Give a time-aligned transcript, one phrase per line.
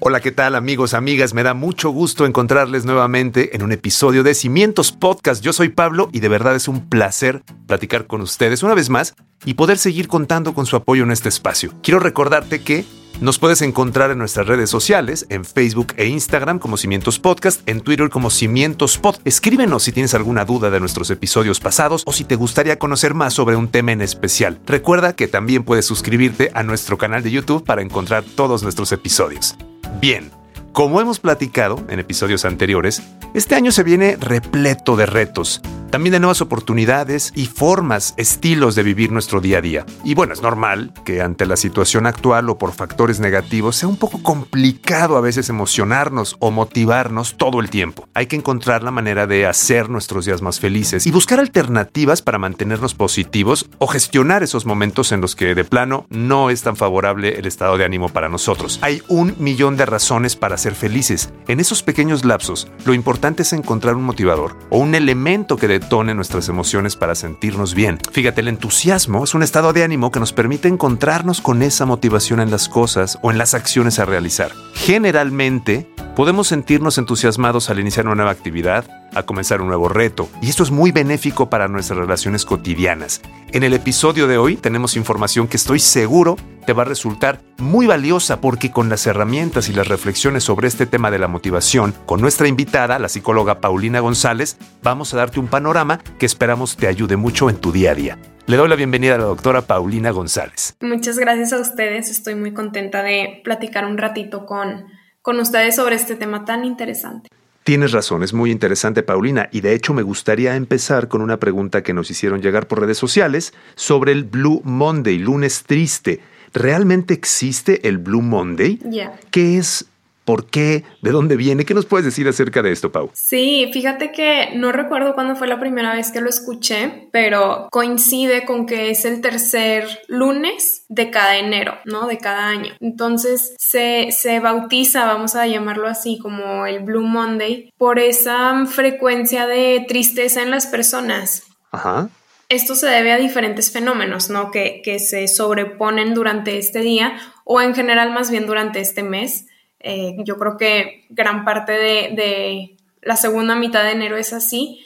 [0.00, 1.34] Hola, ¿qué tal amigos, amigas?
[1.34, 5.42] Me da mucho gusto encontrarles nuevamente en un episodio de Cimientos Podcast.
[5.42, 9.16] Yo soy Pablo y de verdad es un placer platicar con ustedes una vez más
[9.44, 11.72] y poder seguir contando con su apoyo en este espacio.
[11.82, 12.84] Quiero recordarte que
[13.20, 17.80] nos puedes encontrar en nuestras redes sociales, en Facebook e Instagram como Cimientos Podcast, en
[17.80, 19.16] Twitter como Cimientos Pod.
[19.24, 23.34] Escríbenos si tienes alguna duda de nuestros episodios pasados o si te gustaría conocer más
[23.34, 24.60] sobre un tema en especial.
[24.66, 29.56] Recuerda que también puedes suscribirte a nuestro canal de YouTube para encontrar todos nuestros episodios.
[30.00, 30.30] Bien,
[30.78, 33.02] como hemos platicado en episodios anteriores,
[33.34, 35.60] este año se viene repleto de retos,
[35.90, 39.86] también de nuevas oportunidades y formas, estilos de vivir nuestro día a día.
[40.04, 43.96] Y bueno, es normal que ante la situación actual o por factores negativos sea un
[43.96, 48.07] poco complicado a veces emocionarnos o motivarnos todo el tiempo.
[48.18, 52.36] Hay que encontrar la manera de hacer nuestros días más felices y buscar alternativas para
[52.36, 57.38] mantenernos positivos o gestionar esos momentos en los que de plano no es tan favorable
[57.38, 58.80] el estado de ánimo para nosotros.
[58.82, 61.32] Hay un millón de razones para ser felices.
[61.46, 66.12] En esos pequeños lapsos, lo importante es encontrar un motivador o un elemento que detone
[66.12, 68.00] nuestras emociones para sentirnos bien.
[68.10, 72.40] Fíjate, el entusiasmo es un estado de ánimo que nos permite encontrarnos con esa motivación
[72.40, 74.50] en las cosas o en las acciones a realizar.
[74.74, 80.48] Generalmente, podemos sentirnos entusiasmados al iniciar una nueva actividad, a comenzar un nuevo reto, y
[80.48, 83.20] esto es muy benéfico para nuestras relaciones cotidianas.
[83.52, 87.86] En el episodio de hoy tenemos información que estoy seguro te va a resultar muy
[87.86, 92.20] valiosa porque con las herramientas y las reflexiones sobre este tema de la motivación, con
[92.20, 97.16] nuestra invitada, la psicóloga Paulina González, vamos a darte un panorama que esperamos te ayude
[97.16, 98.18] mucho en tu día a día.
[98.46, 100.76] Le doy la bienvenida a la doctora Paulina González.
[100.80, 104.84] Muchas gracias a ustedes, estoy muy contenta de platicar un ratito con
[105.28, 107.28] con ustedes sobre este tema tan interesante.
[107.68, 111.82] Tienes razón, es muy interesante, Paulina, y de hecho me gustaría empezar con una pregunta
[111.82, 116.20] que nos hicieron llegar por redes sociales sobre el Blue Monday, lunes triste.
[116.54, 118.78] ¿Realmente existe el Blue Monday?
[118.86, 119.20] Ya.
[119.30, 119.84] ¿Qué es
[120.28, 120.84] ¿Por qué?
[121.00, 121.64] ¿De dónde viene?
[121.64, 123.08] ¿Qué nos puedes decir acerca de esto, Pau?
[123.14, 128.44] Sí, fíjate que no recuerdo cuándo fue la primera vez que lo escuché, pero coincide
[128.44, 132.06] con que es el tercer lunes de cada enero, ¿no?
[132.06, 132.74] De cada año.
[132.78, 139.46] Entonces se, se bautiza, vamos a llamarlo así, como el Blue Monday, por esa frecuencia
[139.46, 141.44] de tristeza en las personas.
[141.72, 142.10] Ajá.
[142.50, 144.50] Esto se debe a diferentes fenómenos, ¿no?
[144.50, 147.14] Que, que se sobreponen durante este día
[147.46, 149.46] o en general más bien durante este mes
[149.80, 154.84] eh, yo creo que gran parte de, la segunda mitad de enero es así,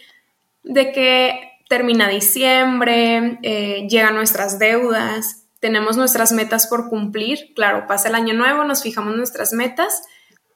[0.62, 8.08] de que termina diciembre, eh, llegan nuestras deudas, tenemos nuestras metas por cumplir, claro, pasa
[8.08, 10.02] el año nuevo, nos fijamos nuestras metas,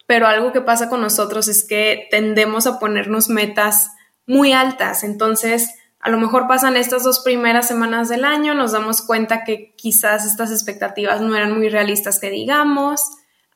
[0.06, 3.90] pero algo que pasa con nosotros es que tendemos a ponernos metas
[4.26, 9.02] muy altas, entonces a lo mejor pasan estas dos primeras semanas del año, nos damos
[9.02, 13.00] cuenta que quizás estas expectativas no eran muy realistas que digamos,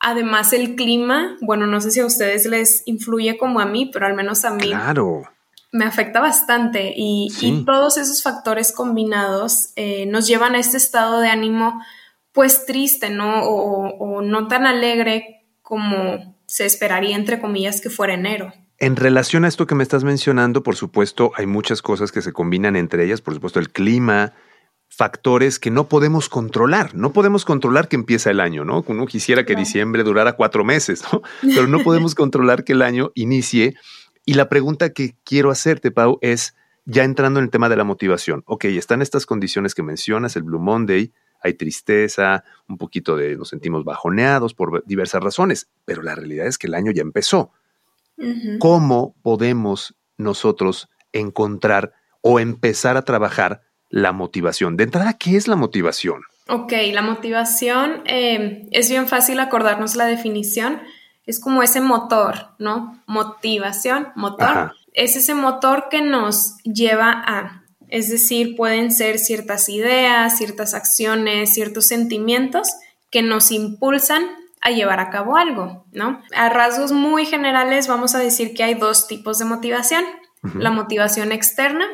[0.03, 4.07] Además, el clima, bueno, no sé si a ustedes les influye como a mí, pero
[4.07, 4.69] al menos a mí.
[4.69, 5.21] Claro.
[5.71, 7.29] Me afecta bastante y,
[7.67, 11.79] todos esos factores combinados eh, nos llevan a este estado de ánimo,
[12.33, 13.43] pues triste, ¿no?
[13.43, 18.51] O, no tan alegre como se esperaría, entre comillas, que fuera enero.
[18.79, 22.33] En relación a esto que me estás mencionando, por supuesto, hay muchas cosas que se
[22.33, 24.33] combinan entre ellas, por supuesto, el clima,
[24.91, 26.93] factores que no podemos controlar.
[26.93, 28.83] No podemos controlar que empieza el año, ¿no?
[28.85, 31.21] Uno quisiera que diciembre durara cuatro meses, ¿no?
[31.41, 33.75] Pero no podemos controlar que el año inicie.
[34.25, 37.85] Y la pregunta que quiero hacerte, Pau, es ya entrando en el tema de la
[37.85, 38.43] motivación.
[38.45, 43.49] Ok, están estas condiciones que mencionas, el Blue Monday, hay tristeza, un poquito de nos
[43.49, 47.51] sentimos bajoneados por diversas razones, pero la realidad es que el año ya empezó.
[48.59, 54.77] ¿Cómo podemos nosotros encontrar o empezar a trabajar la motivación.
[54.77, 56.23] De entrada, ¿qué es la motivación?
[56.47, 60.81] Ok, la motivación eh, es bien fácil acordarnos la definición.
[61.25, 62.99] Es como ese motor, ¿no?
[63.05, 64.73] Motivación, motor.
[64.93, 71.53] Es ese motor que nos lleva a, es decir, pueden ser ciertas ideas, ciertas acciones,
[71.53, 72.69] ciertos sentimientos
[73.11, 74.23] que nos impulsan
[74.61, 76.21] a llevar a cabo algo, ¿no?
[76.35, 80.05] A rasgos muy generales vamos a decir que hay dos tipos de motivación.
[80.55, 81.85] La motivación externa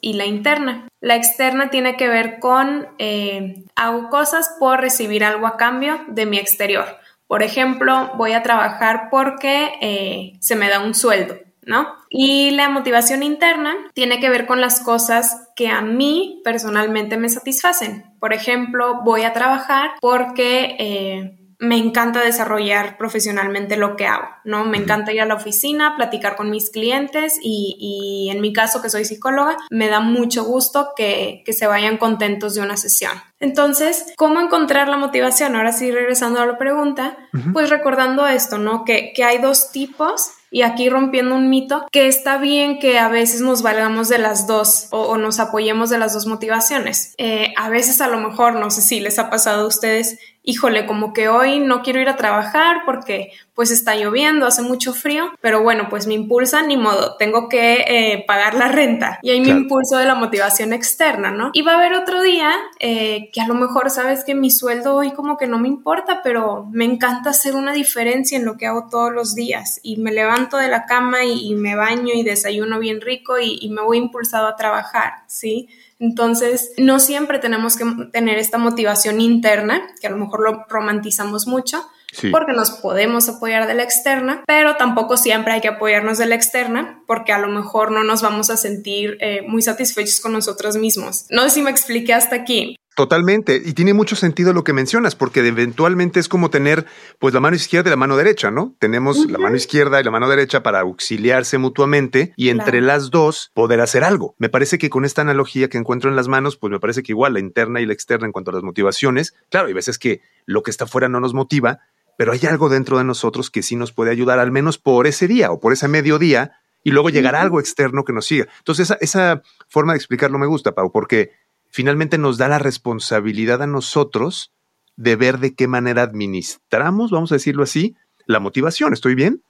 [0.00, 0.88] y la interna.
[1.00, 6.26] La externa tiene que ver con eh, hago cosas por recibir algo a cambio de
[6.26, 6.86] mi exterior.
[7.26, 11.94] Por ejemplo, voy a trabajar porque eh, se me da un sueldo, ¿no?
[12.08, 17.28] Y la motivación interna tiene que ver con las cosas que a mí personalmente me
[17.28, 18.14] satisfacen.
[18.18, 20.76] Por ejemplo, voy a trabajar porque...
[20.78, 24.64] Eh, me encanta desarrollar profesionalmente lo que hago, ¿no?
[24.64, 28.90] Me encanta ir a la oficina, platicar con mis clientes y, en mi caso, que
[28.90, 33.12] soy psicóloga, me da mucho gusto que, se vayan contentos de una sesión.
[33.40, 35.56] Entonces, ¿cómo encontrar la motivación?
[35.56, 37.16] Ahora sí, regresando a la pregunta,
[37.52, 38.84] pues recordando esto, ¿no?
[38.84, 43.08] Que, que hay dos tipos y aquí rompiendo un mito, que está bien que a
[43.08, 47.14] veces nos valgamos de las dos o, nos apoyemos de las dos motivaciones.
[47.18, 50.86] Eh, a veces a lo mejor, no sé si les ha pasado a ustedes, híjole,
[50.86, 55.32] como que hoy no quiero ir a trabajar porque pues está lloviendo, hace mucho frío,
[55.40, 59.40] pero bueno, pues me impulsa, ni modo, tengo que eh, pagar la renta y ahí
[59.40, 61.50] me impulso de la motivación externa, ¿no?
[61.52, 64.94] Y va a haber otro día eh, que a lo mejor sabes que mi sueldo
[64.94, 68.66] hoy como que no me importa, pero me encanta hacer una diferencia en lo que
[68.66, 72.78] hago todos los días y me levanto de la cama y, me baño y desayuno
[72.78, 75.68] bien rico y, y me voy impulsado a trabajar, ¿sí?
[75.98, 81.46] Entonces, no siempre tenemos que tener esta motivación interna, que a lo mejor lo romantizamos
[81.46, 81.84] mucho,
[82.30, 86.36] porque nos podemos apoyar de la externa, pero tampoco siempre hay que apoyarnos de la
[86.36, 90.76] externa, porque a lo mejor no nos vamos a sentir eh, muy satisfechos con nosotros
[90.76, 91.26] mismos.
[91.30, 92.76] No sé si me expliqué hasta aquí.
[92.98, 96.84] Totalmente, y tiene mucho sentido lo que mencionas, porque eventualmente es como tener
[97.20, 98.74] pues la mano izquierda y la mano derecha, ¿no?
[98.80, 103.52] Tenemos la mano izquierda y la mano derecha para auxiliarse mutuamente y entre las dos
[103.54, 104.34] poder hacer algo.
[104.38, 107.12] Me parece que con esta analogía que encuentro en las manos, pues me parece que
[107.12, 110.20] igual la interna y la externa en cuanto a las motivaciones, claro, hay veces que
[110.44, 111.78] lo que está fuera no nos motiva,
[112.16, 115.28] pero hay algo dentro de nosotros que sí nos puede ayudar al menos por ese
[115.28, 118.48] día o por ese mediodía y luego llegar a algo externo que nos siga.
[118.58, 121.30] Entonces esa, esa forma de explicarlo me gusta, Pau, porque
[121.70, 124.52] finalmente nos da la responsabilidad a nosotros
[124.96, 127.94] de ver de qué manera administramos, vamos a decirlo así,
[128.26, 128.92] la motivación.
[128.92, 129.42] ¿Estoy bien?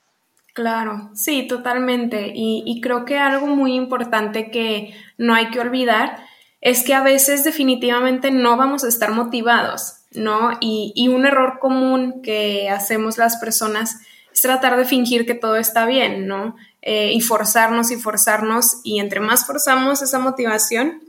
[0.58, 2.32] Claro, sí, totalmente.
[2.34, 6.18] Y, creo que algo muy importante que no hay que olvidar
[6.60, 10.50] es que a veces definitivamente no vamos a estar motivados, ¿no?
[10.60, 14.00] Y, un error común que hacemos las personas
[14.32, 16.56] es tratar de fingir que todo está bien, ¿no?
[16.82, 18.80] Eh, y forzarnos y forzarnos.
[18.82, 21.07] Y entre más forzamos esa motivación,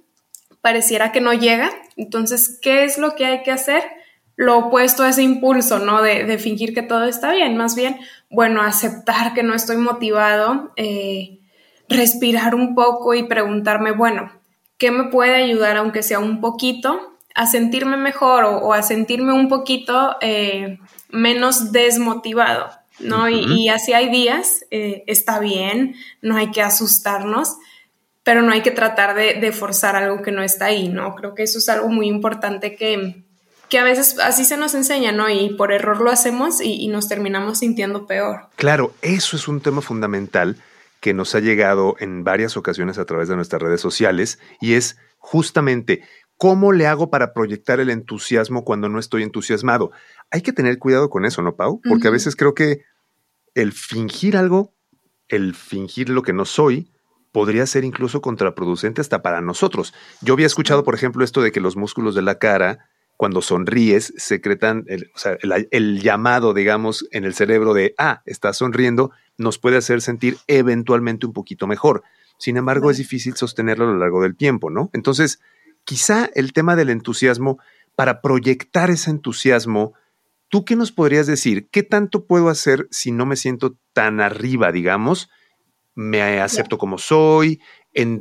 [0.61, 1.71] pareciera que no llega.
[1.95, 3.83] Entonces, ¿qué es lo que hay que hacer?
[4.35, 6.01] Lo opuesto a ese impulso, ¿no?
[6.01, 11.39] De, fingir que todo está bien, más bien, bueno, aceptar que no estoy motivado, eh,
[11.89, 14.31] respirar un poco y preguntarme, bueno,
[14.77, 19.49] ¿qué me puede ayudar, aunque sea un poquito, a sentirme mejor o, a sentirme un
[19.49, 20.79] poquito eh,
[21.09, 22.69] menos desmotivado?
[22.99, 23.29] ¿no?
[23.29, 27.57] y, así hay días, eh, está bien, no hay que asustarnos,
[28.29, 31.15] pero no hay que tratar de, forzar algo que no está ahí, ¿no?
[31.15, 33.23] Creo que eso es algo muy importante que,
[33.69, 35.31] que a veces así se nos enseña, ¿no?
[35.31, 38.41] Y por error lo hacemos y, nos terminamos sintiendo peor.
[38.55, 40.57] Claro, eso es un tema fundamental
[40.99, 44.99] que nos ha llegado en varias ocasiones a través de nuestras redes sociales y es
[45.17, 46.03] justamente
[46.37, 49.89] cómo le hago para proyectar el entusiasmo cuando no estoy entusiasmado.
[50.29, 51.81] Hay que tener cuidado con eso, ¿no, Pau?
[51.89, 52.83] Porque a veces creo que
[53.55, 54.75] el fingir algo,
[55.29, 56.91] el fingir lo que no soy,
[57.31, 59.93] podría ser incluso contraproducente hasta para nosotros.
[60.21, 64.13] Yo había escuchado, por ejemplo, esto de que los músculos de la cara, cuando sonríes,
[64.17, 65.37] secretan el, o sea,
[65.71, 71.25] el, llamado, digamos, en el cerebro de, ah, estás sonriendo, nos puede hacer sentir eventualmente
[71.25, 72.03] un poquito mejor.
[72.37, 74.89] Sin embargo, es difícil sostenerlo a lo largo del tiempo, ¿no?
[74.93, 75.39] Entonces,
[75.83, 77.59] quizá el tema del entusiasmo,
[77.95, 79.93] para proyectar ese entusiasmo,
[80.47, 81.67] ¿tú qué nos podrías decir?
[81.69, 85.29] ¿Qué tanto puedo hacer si no me siento tan arriba, digamos?
[85.99, 87.59] Me acepto como soy,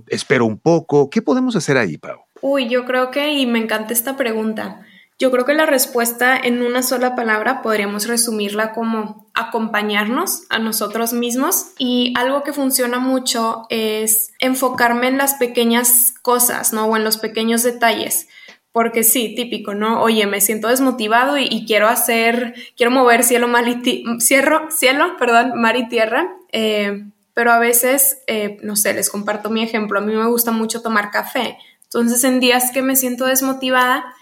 [0.08, 1.08] espero un poco.
[1.11, 2.18] ¿Qué podemos hacer ahí, Pau?
[2.40, 4.80] Uy, yo creo que, y me encanta esta pregunta,
[5.16, 11.12] yo creo que la respuesta en una sola palabra podríamos resumirla como acompañarnos a nosotros
[11.12, 16.87] mismos y algo que funciona mucho es enfocarme en las pequeñas cosas, ¿no?
[16.87, 18.28] O en los pequeños detalles.
[18.73, 20.02] Porque sí, típico, ¿no?
[20.02, 23.80] Oye, me siento desmotivado y, quiero hacer, quiero mover cielo, mar y
[24.20, 26.28] cielo, cielo, perdón, mar y tierra.
[26.52, 27.04] Eh,
[27.38, 30.83] pero a veces, eh, no sé, les comparto mi ejemplo, a mí me gusta mucho
[30.83, 31.57] tomar café.
[31.85, 34.12] Entonces, en días que me siento desmotivada,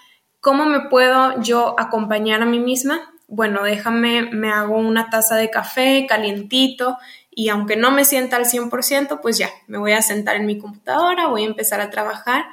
[0.42, 3.10] ¿cómo me puedo yo acompañar a mí misma?
[3.26, 6.98] Bueno, déjame, me hago una taza de café calientito
[7.30, 10.58] y aunque no me sienta al 100%, pues ya, me voy a sentar en mi
[10.58, 12.44] computadora, voy a empezar a trabajar.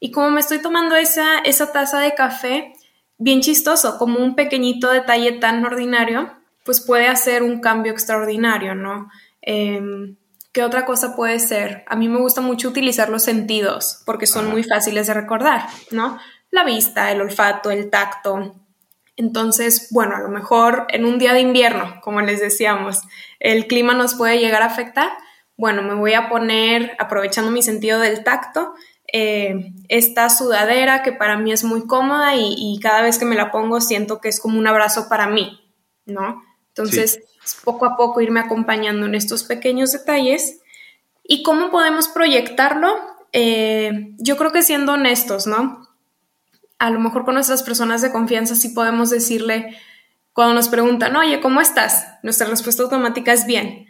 [0.00, 2.72] Y como me estoy tomando esa, esa taza de café,
[3.18, 6.32] bien chistoso, como un pequeñito detalle tan ordinario,
[6.64, 9.10] pues puede hacer un cambio extraordinario, ¿no?
[9.50, 10.16] Em,
[10.52, 11.82] ¿Qué otra cosa puede ser?
[11.86, 16.18] A mí me gusta mucho utilizar los sentidos porque son muy fáciles de recordar, ¿no?
[16.50, 18.56] La vista, el olfato, el tacto.
[19.16, 23.00] Entonces, bueno, a lo mejor en un día de invierno, como les decíamos,
[23.40, 25.10] el clima nos puede llegar a afectar.
[25.56, 28.74] bueno, me voy a poner, aprovechando mi sentido del tacto,
[29.10, 33.50] eh, esta sudadera que para mí es muy cómoda y, cada vez que me la
[33.50, 35.72] pongo siento que es como un abrazo para mí,
[36.04, 36.42] ¿no?
[36.68, 37.20] Entonces,
[37.54, 40.60] poco a poco irme acompañando en estos pequeños detalles.
[41.22, 42.96] ¿Y cómo podemos proyectarlo?
[43.32, 45.86] Eh, yo creo que siendo honestos, ¿no?
[46.78, 49.76] A lo mejor con nuestras personas de confianza sí podemos decirle,
[50.32, 52.06] cuando nos preguntan, oye, ¿cómo estás?
[52.22, 53.88] Nuestra respuesta automática es bien.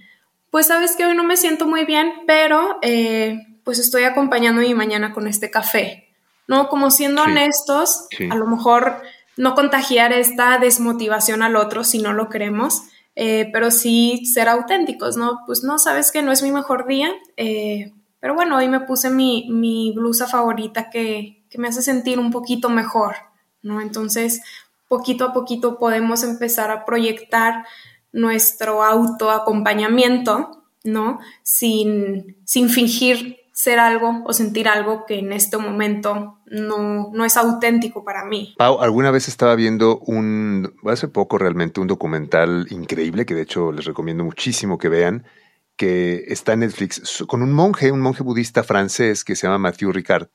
[0.51, 4.75] Pues sabes que hoy no me siento muy bien, pero eh, pues estoy acompañando mi
[4.75, 6.09] mañana con este café,
[6.47, 6.71] ¿no?
[6.71, 9.03] Como siendo honestos, a lo mejor
[9.37, 12.83] no contagiar esta desmotivación al otro si no lo queremos,
[13.21, 15.41] eh, pero sí ser auténticos, ¿no?
[15.45, 19.11] Pues no, sabes que no es mi mejor día, eh, pero bueno, hoy me puse
[19.11, 23.17] mi, blusa favorita que, que, me hace sentir un poquito mejor,
[23.61, 23.81] ¿no?
[23.81, 24.41] Entonces,
[24.87, 27.67] poquito a poquito podemos empezar a proyectar
[28.13, 31.19] nuestro autoacompañamiento, ¿no?
[31.43, 37.37] Sin, sin fingir ser algo o sentir algo que en este momento no, no es
[37.37, 38.55] auténtico para mí.
[38.57, 43.73] Pau, alguna vez estaba viendo un, hace poco realmente, un documental increíble que de hecho
[43.73, 45.27] les recomiendo muchísimo que vean,
[45.75, 49.91] que está en Netflix, con un monje, un monje budista francés que se llama Mathieu
[49.91, 50.29] Ricard.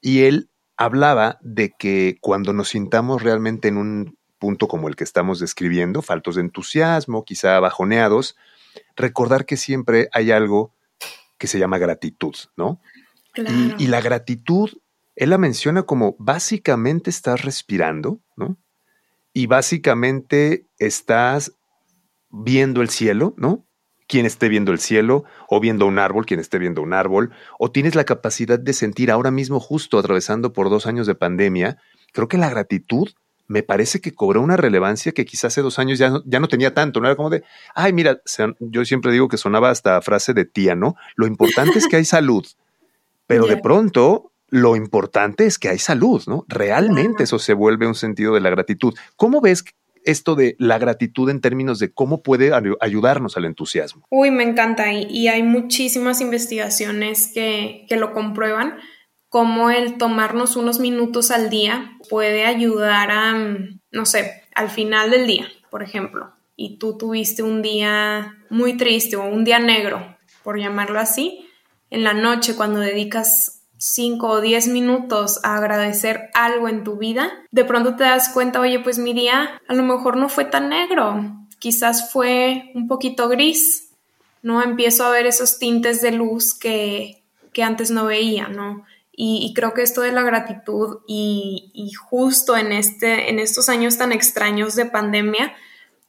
[0.00, 5.04] Y él hablaba de que cuando nos sintamos realmente en un punto como el que
[5.04, 8.34] estamos describiendo, faltos de entusiasmo, quizá bajoneados,
[8.96, 10.72] recordar que siempre hay algo
[11.38, 12.80] que se llama gratitud, ¿no?
[13.78, 14.70] Y, la gratitud,
[15.14, 18.58] él la menciona como básicamente estás respirando, ¿no?
[19.32, 21.52] Y básicamente estás
[22.30, 23.64] viendo el cielo, ¿no?
[24.08, 27.70] Quien esté viendo el cielo, o viendo un árbol, quien esté viendo un árbol, o
[27.70, 31.78] tienes la capacidad de sentir ahora mismo, justo atravesando por dos años de pandemia,
[32.12, 33.10] creo que la gratitud
[33.48, 36.48] me parece que cobró una relevancia que quizás hace dos años ya no, ya no
[36.48, 37.42] tenía tanto, no era como de,
[37.74, 38.20] ay, mira,
[38.60, 40.94] yo siempre digo que sonaba hasta frase de tía, ¿no?
[41.16, 42.46] Lo importante es que hay salud,
[43.26, 46.44] pero de pronto lo importante es que hay salud, ¿no?
[46.46, 48.94] Realmente eso se vuelve un sentido de la gratitud.
[49.16, 49.64] ¿Cómo ves
[50.04, 54.06] esto de la gratitud en términos de cómo puede ayudarnos al entusiasmo?
[54.10, 58.76] Uy, me encanta y, y hay muchísimas investigaciones que, que lo comprueban
[59.28, 65.10] cómo el tomarnos unos minutos al día puede ayudar a, mm, no sé, al final
[65.10, 70.16] del día, por ejemplo, y tú tuviste un día muy triste o un día negro,
[70.42, 71.46] por llamarlo así,
[71.90, 77.32] en la noche cuando dedicas 5 o 10 minutos a agradecer algo en tu vida,
[77.50, 80.68] de pronto te das cuenta, oye, pues mi día a lo mejor no fue tan
[80.68, 83.90] negro, quizás fue un poquito gris,
[84.42, 84.62] ¿no?
[84.62, 88.84] Empiezo a ver esos tintes de luz que, que antes no veía, ¿no?
[89.20, 94.12] Y, creo que esto de la gratitud y, justo en, este, en estos años tan
[94.12, 95.56] extraños de pandemia,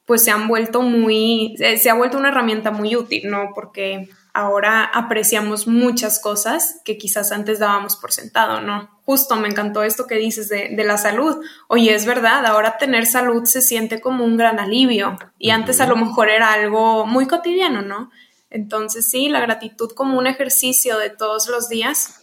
[0.06, 3.50] pues se han vuelto muy, se ha vuelto una herramienta muy útil, ¿no?
[3.56, 9.02] Porque ahora apreciamos muchas cosas que quizás antes dábamos por sentado, ¿no?
[9.06, 11.44] Justo me encantó esto que dices de, de, la salud.
[11.68, 15.88] Oye, es verdad, ahora tener salud se siente como un gran alivio y antes a
[15.88, 18.12] lo mejor era algo muy cotidiano, ¿no?
[18.52, 22.19] Entonces sí, la gratitud como un ejercicio de todos los días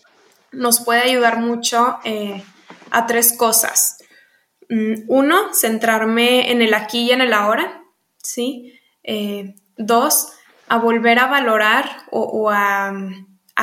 [0.52, 2.42] nos puede ayudar mucho eh,
[2.90, 3.98] a tres cosas.
[4.68, 7.82] Mm, uno, centrarme en el aquí y en el ahora,
[8.18, 8.80] ¿sí?
[9.04, 10.32] Eh, dos,
[10.68, 12.92] a volver a valorar o, a,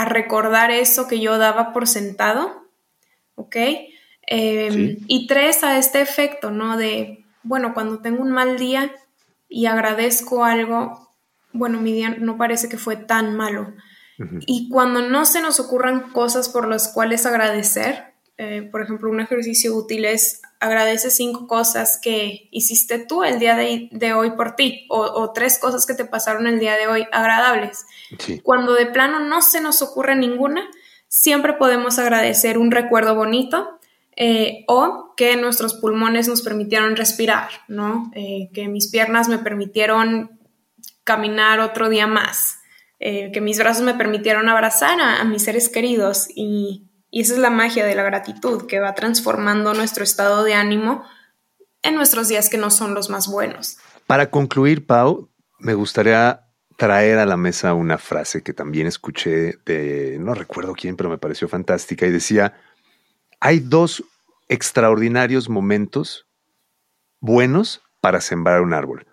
[0.06, 2.68] recordar eso que yo daba por sentado,
[3.36, 3.56] ¿ok?
[4.26, 6.78] Em, y tres, a este efecto, ¿no?
[6.78, 8.92] De, bueno, cuando tengo un mal día
[9.50, 11.14] y agradezco algo,
[11.52, 13.74] bueno, mi día no parece que fue tan malo.
[14.46, 19.20] Y cuando no se nos ocurran cosas por las cuales agradecer, eh, por ejemplo, un
[19.20, 24.86] ejercicio útil es agradece cinco cosas que hiciste tú el día de, hoy por ti
[24.90, 27.86] o, tres cosas que te pasaron el día de hoy agradables.
[28.44, 30.66] Cuando de plano no se nos ocurre ninguna,
[31.10, 33.78] siempre podemos agradecer un recuerdo bonito
[34.16, 38.10] eh, o que nuestros pulmones nos permitieron respirar, ¿no?
[38.16, 40.40] Eh, que mis piernas me permitieron
[41.04, 42.60] caminar otro día más.
[43.06, 47.50] Eh, que mis brazos me permitieron abrazar a, mis seres queridos y, esa es la
[47.50, 51.04] magia de la gratitud que va transformando nuestro estado de ánimo
[51.82, 53.78] en nuestros días que no son los más buenos.
[54.08, 55.30] Para concluir, Pau,
[55.60, 60.96] me gustaría traer a la mesa una frase que también escuché de, no recuerdo quién,
[60.96, 62.54] pero me pareció fantástica y decía,
[63.42, 64.02] hay dos
[64.48, 66.26] extraordinarios momentos
[67.20, 69.06] buenos para sembrar un árbol.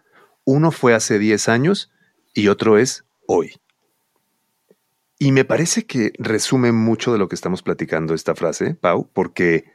[0.45, 1.91] Uno fue hace 10 años
[2.35, 3.61] y otro es hoy.
[5.23, 9.67] Y me parece que resume mucho de lo que estamos platicando esta frase, Pau, porque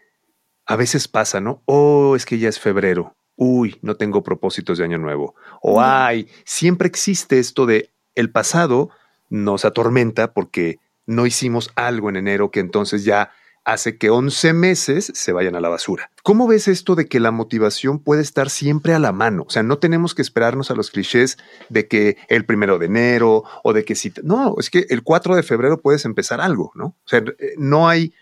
[0.66, 1.62] a veces pasa, ¿no?
[1.66, 3.16] Oh, es que ya es febrero.
[3.36, 5.36] Uy, no tengo propósitos de año nuevo.
[5.62, 8.90] O ay, siempre existe esto de el pasado
[9.30, 13.30] nos atormenta porque no hicimos algo en enero que entonces ya
[13.66, 16.12] hace que 11 meses se vayan a la basura.
[16.24, 19.44] ¿Cómo ves esto de que la motivación puede estar siempre a la mano?
[19.48, 21.38] O sea, no tenemos que esperarnos a los clichés
[21.70, 24.14] de que el primero de enero o de que si...
[24.24, 26.86] No, es que el 4 de febrero puedes empezar algo, ¿no?
[26.86, 28.14] O sea, eh, no hay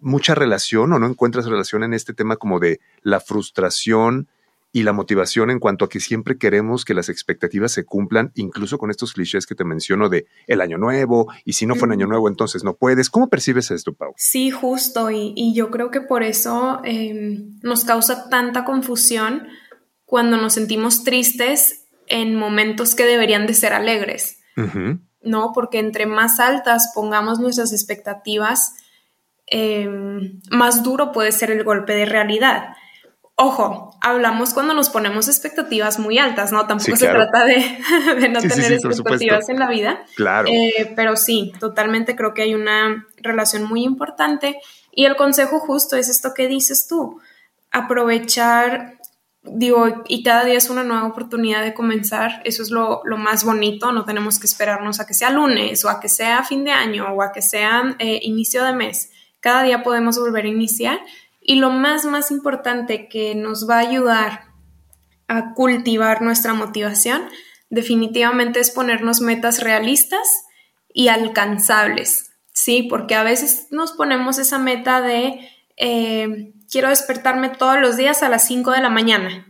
[0.00, 4.28] mucha relación o no encuentras relación en este tema como de la frustración
[4.72, 8.78] y la motivación en cuanto a que siempre queremos que las expectativas se cumplan, incluso
[8.78, 11.92] con estos clichés que te menciono de el año nuevo y si no fue en
[11.92, 13.10] año nuevo entonces no puedes.
[13.10, 14.14] ¿Cómo percibes esto, Pau?
[14.16, 19.46] Sí, justo y, yo creo que por eso em, nos causa tanta confusión
[20.06, 24.38] cuando nos sentimos tristes en momentos que deberían de ser alegres,
[25.22, 25.52] ¿no?
[25.54, 28.74] Porque entre más altas pongamos nuestras expectativas,
[29.46, 32.74] em, más duro puede ser el golpe de realidad.
[33.44, 36.64] Ojo, hablamos cuando nos ponemos expectativas muy altas, ¿no?
[36.68, 40.04] Tampoco se trata de, no tener expectativas en la vida.
[40.14, 40.46] Claro.
[40.48, 44.60] Eh, pero sí, totalmente creo que hay una relación muy importante.
[44.92, 47.20] Y el consejo justo es esto que dices tú,
[47.72, 48.98] aprovechar,
[49.42, 53.42] digo, y cada día es una nueva oportunidad de comenzar, eso es lo, lo más
[53.42, 56.70] bonito, no tenemos que esperarnos a que sea lunes o a que sea fin de
[56.70, 59.10] año o a que sea eh, inicio de mes,
[59.42, 61.00] cada día podemos volver a iniciar
[61.42, 64.44] y lo más, más importante que nos va a ayudar
[65.28, 67.22] a cultivar nuestra motivación
[67.72, 70.44] definitivamente es ponernos metas realistas
[70.92, 72.82] y alcanzables, ¿sí?
[72.82, 78.28] Porque a veces nos ponemos esa meta de eh, quiero despertarme todos los días a
[78.28, 79.46] las 5 de la mañana.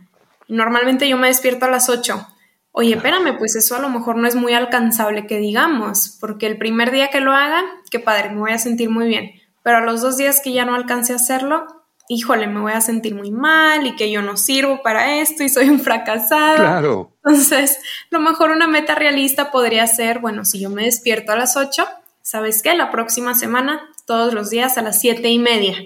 [0.47, 2.25] Normalmente yo me despierto a las 8.
[2.71, 6.57] Oye, espérame, pues eso a lo mejor no es muy alcanzable que digamos, porque el
[6.57, 9.33] primer día que lo haga, qué padre, me voy a sentir muy bien.
[9.63, 12.81] Pero a los dos días que ya no alcance a hacerlo, híjole, me voy a
[12.81, 16.57] sentir muy mal y que yo no sirvo para esto y soy un fracasado.
[16.57, 17.17] Claro.
[17.23, 17.79] Entonces,
[18.09, 21.87] lo mejor una meta realista podría ser, bueno, si yo me despierto a las 8,
[22.21, 22.75] ¿sabes qué?
[22.75, 25.77] La próxima semana, todos los días a las siete y media,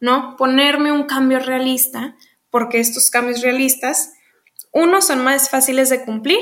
[0.00, 0.36] ¿no?
[0.36, 2.16] Ponerme un cambio realista,
[2.50, 4.12] porque estos cambios realistas,
[4.72, 6.40] uno, son más fáciles de cumplir,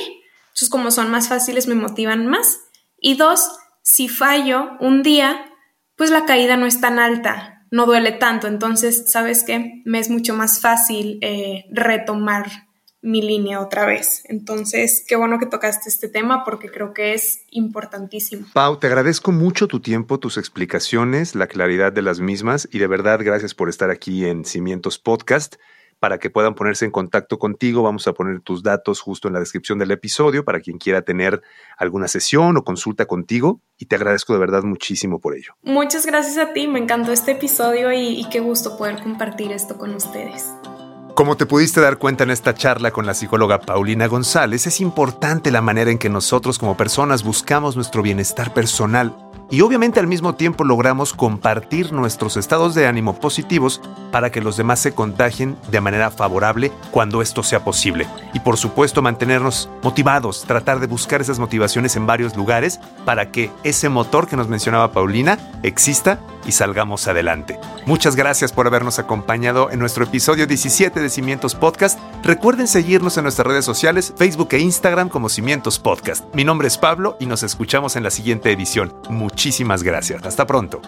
[0.48, 2.60] entonces como son más fáciles me motivan más,
[2.98, 3.50] y dos,
[3.82, 5.52] si fallo un día,
[5.96, 8.46] pues la caída no es tan alta, no duele tanto.
[8.46, 9.82] Entonces, ¿sabes qué?
[9.84, 12.46] Me es mucho más fácil eh, retomar
[13.00, 14.22] mi línea otra vez.
[14.24, 18.46] Entonces, qué bueno que tocaste este tema porque creo que es importantísimo.
[18.52, 22.86] Pau, te agradezco mucho tu tiempo, tus explicaciones, la claridad de las mismas y de
[22.88, 25.56] verdad gracias por estar aquí en Cimientos Podcast
[25.98, 27.82] para que puedan ponerse en contacto contigo.
[27.82, 31.42] Vamos a poner tus datos justo en la descripción del episodio para quien quiera tener
[31.76, 35.54] alguna sesión o consulta contigo y te agradezco de verdad muchísimo por ello.
[35.62, 39.94] Muchas gracias a ti, me encantó este episodio y, qué gusto poder compartir esto con
[39.94, 40.52] ustedes.
[41.14, 45.50] Como te pudiste dar cuenta en esta charla con la psicóloga Paulina González, es importante
[45.50, 49.16] la manera en que nosotros como personas buscamos nuestro bienestar personal
[49.50, 53.80] y obviamente al mismo tiempo logramos compartir nuestros estados de ánimo positivos
[54.12, 58.06] para que los demás se contagien de manera favorable cuando esto sea posible.
[58.34, 63.50] Y por supuesto mantenernos motivados, tratar de buscar esas motivaciones en varios lugares para que
[63.64, 67.58] ese motor que nos mencionaba Paulina exista y salgamos adelante.
[67.86, 71.98] Muchas gracias por habernos acompañado en nuestro episodio 17 de Cimientos Podcast.
[72.22, 76.24] Recuerden seguirnos en nuestras redes sociales, Facebook e Instagram como Cimientos Podcast.
[76.34, 78.94] Mi nombre es Pablo y nos escuchamos en la siguiente edición.
[79.38, 80.26] Muchísimas gracias.
[80.26, 80.82] Hasta pronto.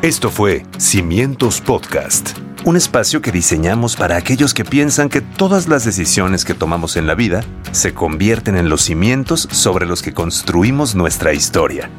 [0.00, 2.30] Esto fue Cimientos Podcast,
[2.64, 7.06] un espacio que diseñamos para aquellos que piensan que todas las decisiones que tomamos en
[7.06, 11.90] la vida se convierten en los cimientos sobre los que construimos nuestra historia.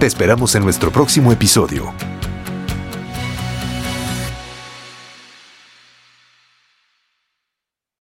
[0.00, 1.92] Te esperamos en nuestro próximo episodio.